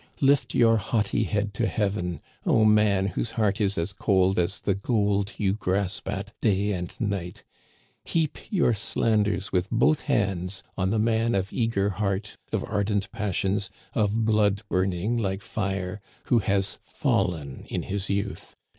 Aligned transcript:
Lift 0.19 0.55
your 0.55 0.77
haughty 0.77 1.25
head 1.25 1.53
to 1.53 1.67
heaven, 1.67 2.21
O 2.43 2.65
man 2.65 3.05
whose 3.09 3.29
heart 3.37 3.61
is 3.61 3.77
as 3.77 3.93
cold 3.93 4.39
as 4.39 4.59
the 4.59 4.73
gold 4.73 5.33
you 5.37 5.53
grasp 5.53 6.09
at 6.09 6.33
day 6.41 6.71
and 6.71 6.99
night! 6.99 7.43
Heap 8.03 8.39
your 8.49 8.73
slandets 8.73 9.51
with> 9.51 9.69
both 9.69 10.01
hands 10.01 10.63
on 10.75 10.89
the 10.89 10.97
man 10.97 11.35
of 11.35 11.53
eager 11.53 11.91
heart, 11.91 12.35
of 12.51 12.63
ardent 12.67 13.11
pas 13.11 13.35
sions, 13.35 13.69
of 13.93 14.25
blood 14.25 14.63
burning 14.69 15.17
like 15.17 15.43
fire, 15.43 16.01
who 16.23 16.39
has 16.39 16.79
fallen 16.83 17.63
in 17.67 17.83
his 17.83 18.09
youth 18.09 18.55